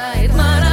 side. 0.00 0.32
Mara. 0.34 0.69